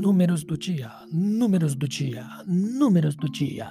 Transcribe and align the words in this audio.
Números 0.00 0.44
do 0.44 0.56
dia, 0.56 0.90
números 1.12 1.74
do 1.74 1.88
dia, 1.88 2.26
números 2.46 3.16
do 3.16 3.28
dia. 3.28 3.70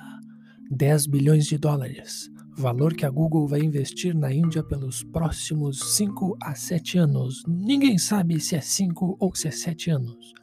10 0.70 1.08
bilhões 1.08 1.46
de 1.46 1.58
dólares, 1.58 2.30
valor 2.58 2.94
que 2.94 3.06
a 3.06 3.10
Google 3.10 3.48
vai 3.48 3.62
investir 3.62 4.14
na 4.16 4.34
Índia 4.34 4.62
pelos 4.62 5.04
próximos 5.04 5.80
5 5.96 6.38
a 6.42 6.54
7 6.54 6.98
anos. 6.98 7.44
Ninguém 7.48 7.98
sabe 7.98 8.40
se 8.40 8.56
é 8.56 8.62
5 8.62 9.18
ou 9.20 9.34
se 9.34 9.48
é 9.48 9.52
7 9.52 9.92
anos. 9.92 10.34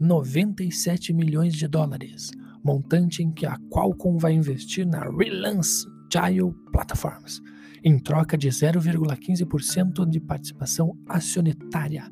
97 0.00 1.12
milhões 1.12 1.54
de 1.54 1.68
dólares, 1.68 2.30
montante 2.64 3.22
em 3.22 3.30
que 3.30 3.46
a 3.46 3.56
Qualcomm 3.70 4.18
vai 4.18 4.32
investir 4.32 4.86
na 4.86 5.08
Relance 5.08 5.86
Agile 6.18 6.52
Platforms, 6.72 7.40
em 7.84 7.98
troca 7.98 8.36
de 8.36 8.48
0,15% 8.48 10.08
de 10.08 10.20
participação 10.20 10.96
acionária 11.08 12.10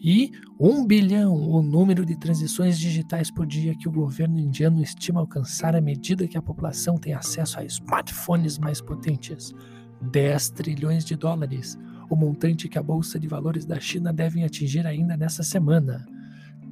e 0.00 0.30
1 0.60 0.86
bilhão 0.86 1.34
o 1.34 1.60
número 1.60 2.04
de 2.06 2.16
transições 2.16 2.78
digitais 2.78 3.30
por 3.30 3.46
dia 3.46 3.76
que 3.76 3.88
o 3.88 3.92
governo 3.92 4.38
indiano 4.38 4.80
estima 4.80 5.20
alcançar 5.20 5.74
à 5.74 5.80
medida 5.80 6.28
que 6.28 6.38
a 6.38 6.42
população 6.42 6.96
tem 6.96 7.14
acesso 7.14 7.58
a 7.58 7.64
smartphones 7.64 8.58
mais 8.58 8.80
potentes. 8.80 9.52
10 10.00 10.50
trilhões 10.50 11.04
de 11.04 11.16
dólares, 11.16 11.76
o 12.08 12.14
montante 12.14 12.68
que 12.68 12.78
a 12.78 12.82
Bolsa 12.82 13.18
de 13.18 13.26
Valores 13.26 13.64
da 13.64 13.80
China 13.80 14.12
deve 14.12 14.44
atingir 14.44 14.86
ainda 14.86 15.16
nessa 15.16 15.42
semana. 15.42 16.06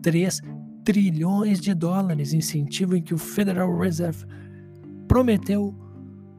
3 0.03 0.41
trilhões 0.85 1.61
de 1.61 1.75
dólares, 1.75 2.33
incentivo 2.33 2.97
em 2.97 3.03
que 3.03 3.13
o 3.13 3.19
Federal 3.19 3.77
Reserve 3.77 4.25
prometeu 5.09 5.75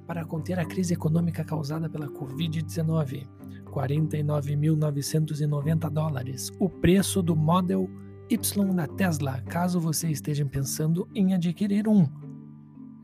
para 0.08 0.26
conter 0.26 0.58
a 0.58 0.66
crise 0.66 0.94
econômica 0.94 1.44
causada 1.44 1.90
pela 1.90 2.08
Covid-19. 2.08 3.28
49.990 3.66 5.90
dólares, 5.92 6.52
o 6.60 6.70
preço 6.70 7.22
do 7.22 7.36
Model 7.36 7.90
Y 8.30 8.76
da 8.76 8.88
Tesla, 8.88 9.42
caso 9.42 9.80
você 9.80 10.10
esteja 10.10 10.46
pensando 10.46 11.08
em 11.14 11.34
adquirir 11.34 11.88
um. 11.88 12.08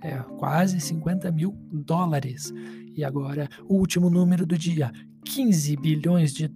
É 0.02 0.17
quase 0.38 0.81
50 0.81 1.31
mil 1.31 1.55
dólares. 1.72 2.53
E 2.95 3.03
agora, 3.03 3.47
o 3.70 3.75
último 3.75 4.09
número 4.09 4.44
do 4.45 4.58
dia: 4.58 4.92
15 5.25 5.77
bilhões 5.77 6.33
de, 6.33 6.52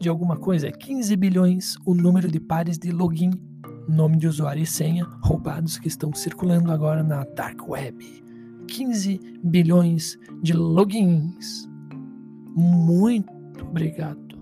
de 0.00 0.08
alguma 0.08 0.36
coisa. 0.36 0.70
15 0.70 1.16
bilhões 1.16 1.76
o 1.84 1.92
número 1.94 2.30
de 2.30 2.38
pares 2.38 2.78
de 2.78 2.92
login, 2.92 3.32
nome 3.88 4.16
de 4.16 4.28
usuário 4.28 4.62
e 4.62 4.66
senha 4.66 5.04
roubados 5.22 5.76
que 5.78 5.88
estão 5.88 6.14
circulando 6.14 6.70
agora 6.70 7.02
na 7.02 7.24
Dark 7.24 7.68
Web. 7.68 8.23
15 8.68 9.20
bilhões 9.42 10.18
de 10.42 10.52
logins. 10.52 11.68
Muito 12.56 13.32
obrigado. 13.62 14.33